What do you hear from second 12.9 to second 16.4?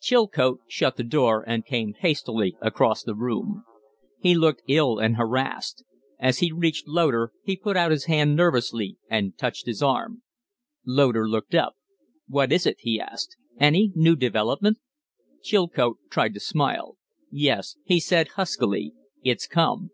asked. "Any new development?" Chilcote tried to